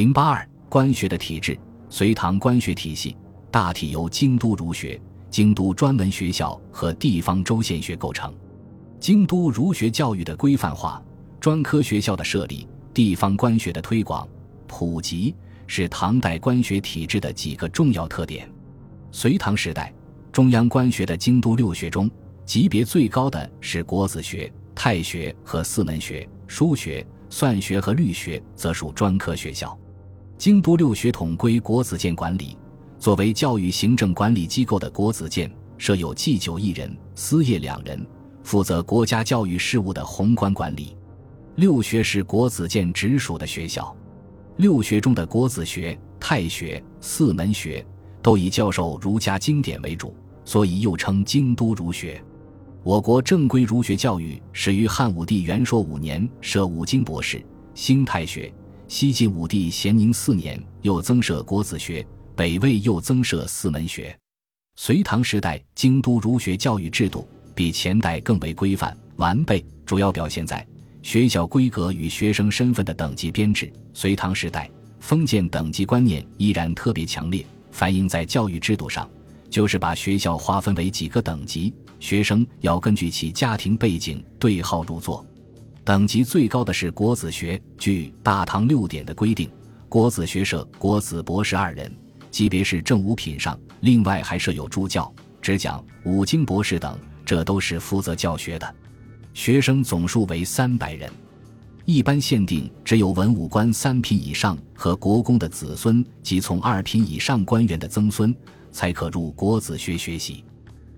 [0.00, 1.54] 零八二官学的体制，
[1.90, 3.14] 隋唐官学体系
[3.50, 8.34] 大体由京都儒学、京都专门学校和地方州县学构成。
[8.98, 11.02] 京都儒学教育的规范化、
[11.38, 14.26] 专科学校的设立、地方官学的推广、
[14.66, 15.34] 普及，
[15.66, 18.50] 是唐代官学体制的几个重要特点。
[19.12, 19.92] 隋唐时代，
[20.32, 22.10] 中央官学的京都六学中，
[22.46, 29.78] 级别最高的是国子学、太学和四门学；书学、算学和律学则属专科学校。
[30.40, 32.56] 京都六学统归国子监管理，
[32.98, 38.06] 作为教育行政管理机构的国子监设有祭酒一人、司业两人，
[38.42, 40.96] 负责国家教育事务的宏观管理。
[41.56, 43.94] 六学是国子监直属的学校。
[44.56, 47.84] 六学中的国子学、太学、四门学
[48.22, 52.18] 都以教授儒家经典为主，所以又称京都儒学。
[52.82, 58.50] 我国正规儒学教育始于汉武帝元朔五年设五经博士，兴太学。
[58.90, 62.04] 西晋武帝咸宁四年，又增设国子学；
[62.34, 64.18] 北魏又增设四门学。
[64.74, 70.66] 隋唐时代，京都儒学教育制度比前代更为规范完备，主要表现在
[71.02, 73.72] 学校规格与学生身份的等级编制。
[73.94, 79.08] 隋唐时代，封建等级观念依然特别强烈，反映在教育制度上，
[79.48, 85.24] 就是把学校划分为几个等级，学生要根据其家庭背景对号入座。
[85.90, 89.50] 等级最高的是国子学，据《大唐六典》的规定，
[89.88, 91.92] 国子学设国子博士二人，
[92.30, 96.96] 级别是正五品上，另外还设有助教、执讲、五经博士等，
[97.26, 98.74] 这都是负责教学的。
[99.34, 101.10] 学生总数为三百人，
[101.86, 108.32] 一般限定只有文武官三品以上和国公的子孙及从二品以上官员的曾孙
[108.70, 110.44] 才可入国子学学习。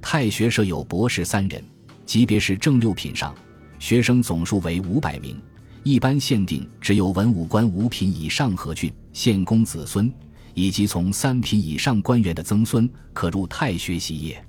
[0.00, 1.62] 太学设有博士三人，
[2.06, 3.34] 级别是正六品上。
[3.78, 5.40] 学生总数为五百名，
[5.82, 10.12] 一般限定只有文武官五品以上和郡县公子孙，
[10.54, 14.44] 以及从三品以上官员的曾孙可入太学习业。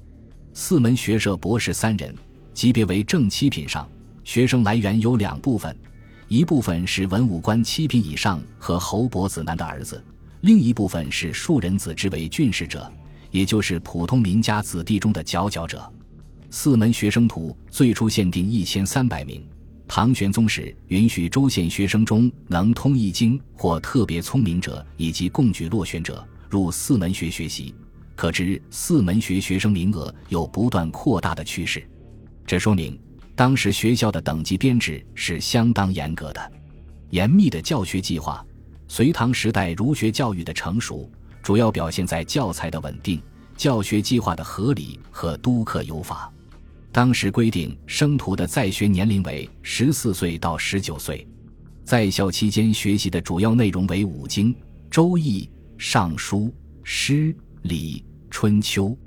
[0.53, 2.13] 四门学社博士三人，
[2.53, 3.87] 级别为正七品上。
[4.25, 5.75] 学生来源有两部分，
[6.27, 10.03] 一部分是文武官七品以上和侯伯子男的儿子，
[10.41, 12.91] 另一部分是庶人子之为郡士者，
[13.31, 15.91] 也就是普通民家子弟中的佼佼者。
[16.51, 19.47] 四门学生图最初限定一千三百名，
[19.87, 27.73] 唐玄宗时允许州县学生中能通易经或特别聪明者以及贡举落选者入四门学学习，
[28.15, 31.87] 可知四门学学生名额有不断扩大的趋势。
[32.45, 32.99] 这说明
[33.35, 36.51] 当时学校的等级编制是相当严格的。
[37.11, 38.43] 严密的教学计划，
[38.87, 41.09] 隋唐时代儒学教育的成熟，
[41.43, 43.21] 主要表现在教材的稳定、
[43.55, 46.31] 教学计划的合理和督课有法。
[46.91, 51.25] 当时规定，生徒的在学年龄为十四岁到十九岁，
[51.85, 54.55] 在校期间学习的主要内容为五经、
[54.89, 55.47] 周易、
[55.77, 58.97] 尚书、诗、礼、春秋。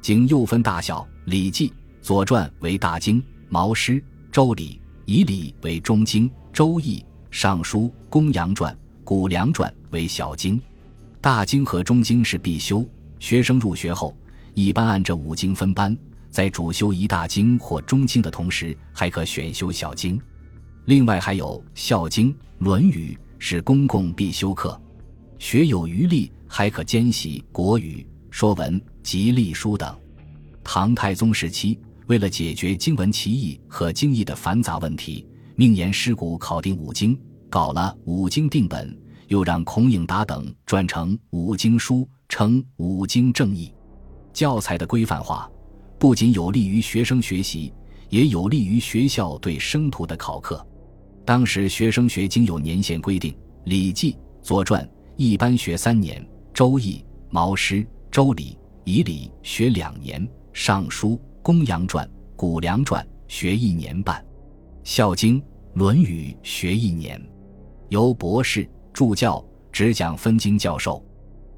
[0.00, 1.68] 经又分大小，《礼记》
[2.00, 3.92] 《左传》为大经，《毛诗》
[4.30, 6.98] 《周礼》以礼为中经，《周易》
[7.30, 10.60] 《尚书》《公羊传》《谷梁传》为小经。
[11.20, 12.86] 大经和中经是必修，
[13.18, 14.16] 学生入学后
[14.52, 15.96] 一般按这五经分班。
[16.34, 20.20] 在主修一大经或中经的同时，还可选修小经。
[20.86, 24.76] 另外还有《孝经》《论语》是公共必修课。
[25.38, 29.96] 学有余力，还可兼习国语、说文及隶书等。
[30.64, 31.78] 唐太宗时期，
[32.08, 35.24] 为了解决经文歧义和经义的繁杂问题，
[35.54, 37.16] 命言师古考定五经，
[37.48, 38.92] 搞了五经定本，
[39.28, 43.72] 又让孔颖达等撰成五经书，称五经正义。
[44.32, 45.48] 教材的规范化。
[45.98, 47.72] 不仅有利于学生学习，
[48.08, 50.64] 也有利于学校对生徒的考课。
[51.24, 53.32] 当时学生学经有年限规定，
[53.64, 54.12] 《礼记》
[54.42, 54.84] 《左传》
[55.16, 56.20] 一般学三年，
[56.52, 56.96] 《周易》
[57.30, 57.76] 《毛诗》
[58.10, 58.52] 《周礼》
[58.84, 60.22] 仪礼学两年，
[60.52, 61.10] 《尚书》
[61.42, 62.06] 《公羊传》
[62.36, 64.20] 《谷梁传》学一年半，
[64.84, 65.40] 《孝经》
[65.72, 67.18] 《论语》学一年，
[67.88, 71.02] 由博士、助教、执讲分经教授。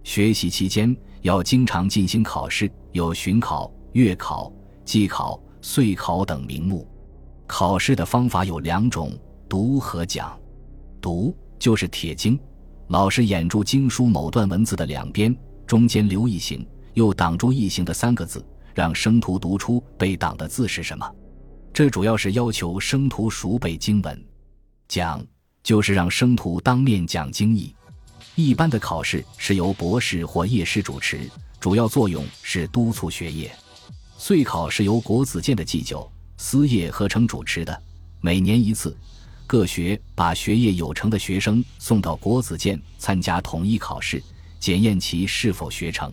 [0.05, 3.69] 学习期间要经常进行考试，有巡考。
[3.97, 4.53] 月考、
[4.85, 6.87] 季考、岁考等名目，
[7.47, 9.11] 考试的方法有两种：
[9.49, 10.39] 读和讲。
[11.01, 12.39] 读就是铁经，
[12.89, 15.35] 老师掩住经书某段文字的两边，
[15.67, 16.63] 中间留一行，
[16.93, 18.45] 又挡住一行的三个字，
[18.75, 21.11] 让生徒读出被挡的字是什么。
[21.73, 24.25] 这主要是要求生徒熟背经文。
[24.89, 25.25] 讲
[25.63, 27.75] 就是让生徒当面讲经义。
[28.35, 31.19] 一般的考试是由博士或业师主持，
[31.59, 33.51] 主要作用是督促学业。
[34.19, 37.83] 岁考是由国子监的祭酒、司业合成主持的，
[38.21, 38.97] 每年一次，
[39.47, 44.23] 各学把学业有成的学生送到国子监参加统一考试，
[44.59, 46.11] 检验其是否学成。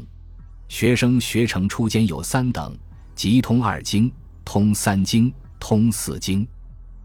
[0.67, 2.77] 学生学成初间有三等，
[3.15, 4.11] 即通二经、
[4.43, 6.45] 通三经、通四经。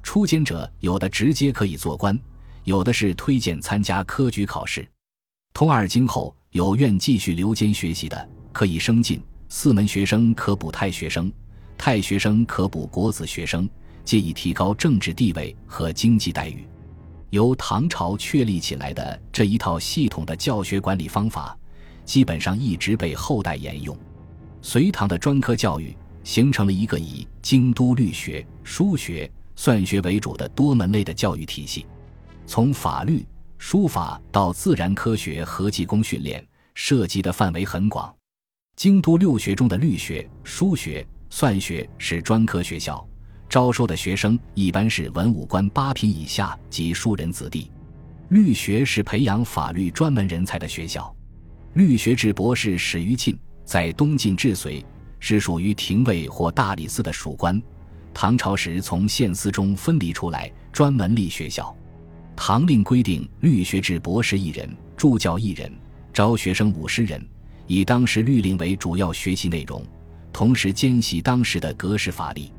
[0.03, 2.19] 初间者有的直接可以做官，
[2.65, 4.87] 有的是推荐参加科举考试。
[5.55, 9.23] 通二经后，有愿继续留监学习的，可以升进。
[9.49, 11.33] 四门学生可补太学生，
[11.77, 13.69] 太学生可补国子学生。
[14.05, 16.67] 借以提高政治地位和经济待遇，
[17.29, 21.55] 由唐朝确立起来的这一套系统的教学管理方法，
[22.07, 23.95] 基本上一直被后代沿用。
[24.63, 25.95] 隋唐的专科教育
[26.25, 31.85] 形成了一个以京都律学、书学、算学为主的多门类的教育体系，
[32.47, 33.27] 从法律、
[33.59, 36.43] 书法到自然科学和技工训练，
[36.73, 38.11] 涉及的范围很广。
[38.79, 43.05] 京都六学中的律学、书学、算学是专科学校。
[43.49, 47.73] 招收的学生一般是文武官八品以下及庶人子弟。
[48.29, 51.13] 律学是培养法律专门人才的学校。
[51.73, 54.87] 律学制博士始于晋，在东晋至隋
[55.19, 57.61] 是属于廷尉或大理寺的属官。
[58.15, 61.77] 唐朝时从县司中分离出来，专门立学校。
[62.37, 65.69] 唐令规定，律学制博士一人，助教一人，
[66.13, 67.21] 招学生五十人，
[67.69, 69.81] 以当时律令为主要学习内容，
[70.33, 72.51] 同时兼习当时的格式法例。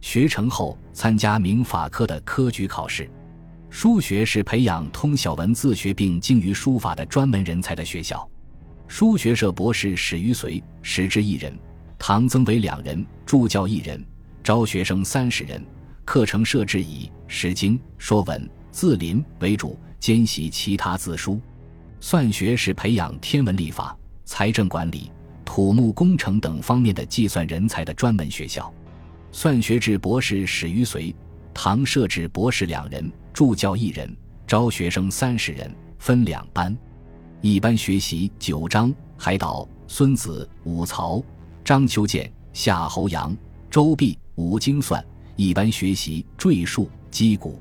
[0.00, 3.08] 学成后，参加明法科的科举考试。
[3.70, 8.28] 书学是培养通晓文字学并精于书法的专门人才的学校。
[8.88, 11.56] 书学社博士始于隋，时至一人，
[11.98, 14.04] 唐增为两人，助教一人，
[14.42, 15.64] 招学生三十人。
[16.04, 18.40] 课程设置以《诗经》《说文》
[18.72, 21.40] 《字林》为主，兼习其他字书。
[22.00, 23.94] 算学是培养天文历法、
[24.28, 25.10] 财政管理、
[25.42, 28.70] 土木工程等方面的计算人才的专门学校。
[29.32, 31.16] 算学制博士始于隋，
[31.54, 34.14] 唐设置博士两人，助教一人，
[34.46, 36.76] 招学生三十人，分两班。
[37.40, 41.24] 一般学习九章、海岛、孙子、五曹、
[41.64, 43.34] 章丘鉴、夏侯阳、
[43.70, 45.02] 周必、五经算；
[45.36, 47.58] 一般学习赘述、击鼓。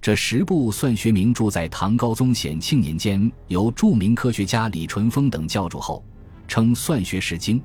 [0.00, 6.04] 这十部算学名著在唐高宗显庆年间由著名科学家李淳风等校注后，
[6.46, 7.58] 称《算学是经》。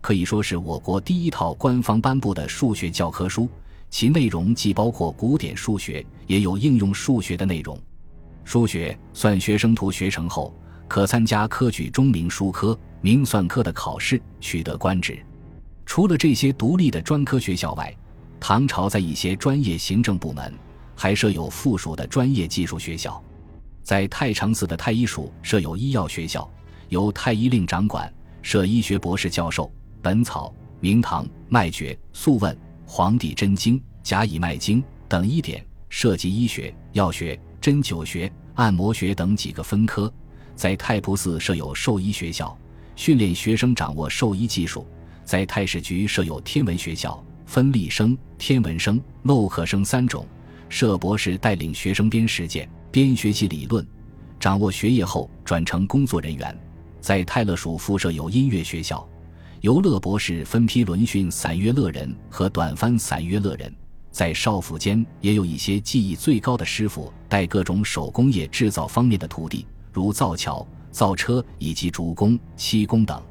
[0.00, 3.48] 可以说是我国第一套官方颁布的数学教科书，
[3.90, 7.78] 其内容既包括古典数学，也有应用数学的内容。
[8.44, 10.54] 数学算学生图学成后，
[10.88, 15.18] 可参加科举中明书科、明算科的考试，取得官职。
[15.86, 17.94] 除了这些独立的专科学校外，
[18.40, 20.52] 唐朝在一些专业行政部门
[20.94, 23.22] 还设有附属的专业技术学校。
[23.82, 26.48] 在太常寺的太医署设有医药学校，
[26.88, 29.70] 由太医令掌管，设医学博士教授。
[30.00, 32.56] 本草、明堂、脉诀、素问、
[32.86, 40.12] 黄帝真经、甲乙脉经等医典，涉及医学、药学、针灸学、按摩学等几个分科。
[40.54, 42.56] 在太仆寺设有兽医学校，
[42.96, 44.86] 训练学生掌握兽医技术。
[45.24, 50.26] 在太史局设有天文学校，分立生、天文生、漏刻生三种，
[50.74, 53.86] 设博士带领学生边实践、边学习理论，
[54.40, 56.60] 掌握学业后转成工作人员。
[57.00, 59.08] 在泰勒署附设有音乐学校。
[59.60, 63.72] 由乐博士分批轮训散乐乐人和短帆散乐乐人，
[64.10, 73.22] 在少府间也有一些技艺最高的师傅带各种手工业制造方面的徒弟，如造桥、造车以及竹工、漆工等，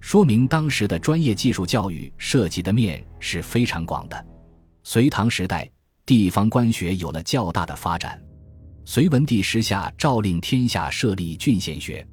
[0.00, 4.26] 说明当时的专业技术教育涉及的面是非常广的。
[4.82, 5.66] 隋唐时代，
[6.06, 8.20] 地方官学有了较大的发展。
[8.84, 12.06] 隋文帝时下诏令天下设立郡县学。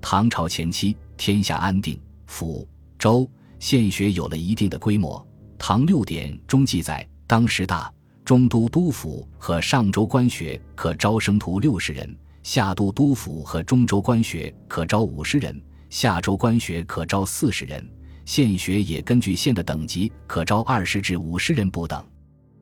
[0.00, 2.68] 唐朝前期，天下安定，府。
[2.98, 3.26] 州
[3.58, 5.26] 县学有了一定的规模。
[5.58, 7.90] 唐六典中记载，当时大
[8.26, 17.82] 中都督府和上州官学可招生徒六十人，下都督府和中州官学可招五十人，下州官学可招四十人。
[18.26, 22.04] 县学也根据县的等级，可招二十至五十人不等。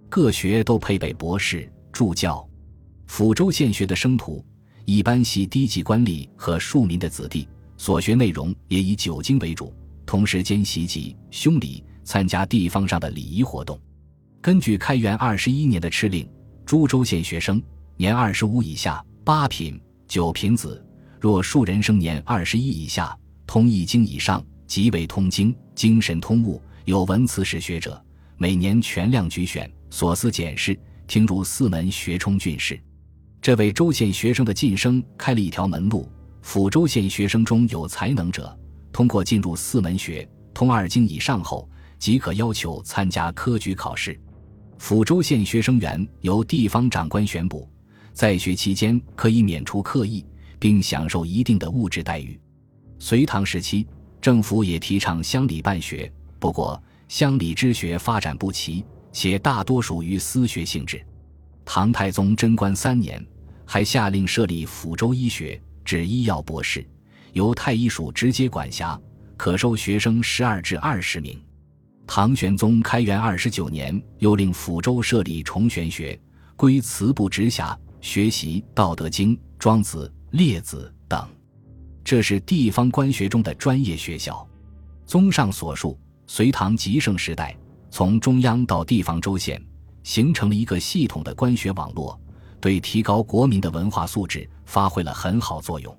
[0.08, 2.46] 各学都配备博士、助教。
[3.06, 4.44] 抚州县学的生徒
[4.84, 9.74] 一般系低级官吏和庶民的子弟，所学内容也以九经为主。
[10.06, 13.78] 同时兼习及、凶礼，参加地方上的礼仪活动。
[14.40, 16.26] 根据开元二十一年的敕令，
[16.64, 17.62] 株洲县学生
[17.96, 20.82] 年二十五以下八品九品子，
[21.20, 23.14] 若庶人生年二十一以下
[23.46, 28.02] 通一经以上，即为通经、精神通悟、有文辞史学者，
[28.38, 32.78] 每年全量举选，所思检视，听入四门学充俊士。
[33.40, 36.10] 这为州县学生的晋升开了一条门路。
[36.42, 38.58] 抚州县学生中有才能者。
[38.92, 41.68] 通过进入四门学通二经以上后，
[41.98, 44.18] 即可要求参加科举考试。
[44.78, 47.68] 抚州县学生员由地方长官选补，
[48.12, 50.24] 在学期间可以免除课役，
[50.58, 52.40] 并享受一定的物质待遇。
[52.98, 53.86] 隋唐时期，
[54.20, 58.84] 政府也提倡乡里办学，不过乡里之学发展不齐，
[59.18, 61.04] 且大多属于私学性质。
[61.64, 63.20] 唐太宗贞观三年，
[63.64, 66.86] 还下令设立抚州医学，指医药博士，
[67.32, 68.96] 由太医署直接管辖，
[69.36, 71.36] 可收学生十二至二十名。
[72.06, 76.16] 唐玄宗开元二十九年，又令抚州设立崇玄学，
[76.54, 80.06] 归祠部直辖，学习《道德经》《庄子》
[80.38, 81.28] 《列子》等。
[82.04, 84.48] 这是地方官学中的专业学校。
[85.04, 85.98] 综上所述，
[86.28, 87.56] 隋唐极盛时代，
[87.90, 89.62] 从中央到地方州县，
[90.02, 92.18] 形成了一个系统的官学网络，
[92.60, 95.96] 对提高国民的文化素质发挥了很好作用。